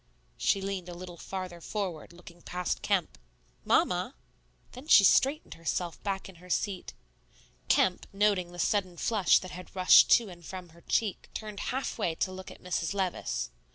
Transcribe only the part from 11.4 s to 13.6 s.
halfway to look at Mrs. Levice.